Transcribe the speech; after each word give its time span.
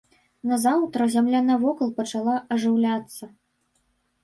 Назаўтра 0.51 1.07
зямля 1.15 1.41
навокал 1.51 1.93
пачала 2.01 2.35
ажыўляцца. 2.57 3.23